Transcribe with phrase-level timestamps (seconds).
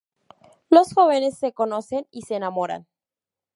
[0.71, 2.87] Los jóvenes se conocen y se enamoran.